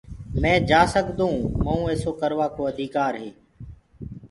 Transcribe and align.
مي 0.41 0.53
جآ 0.69 0.81
سگدونٚ 0.93 1.39
مئونٚ 1.63 1.87
ايسيٚ 1.89 2.17
ڪروآ 2.19 2.45
ڪو 2.55 2.61
اڌيڪآر 2.71 3.13
هي 3.21 3.29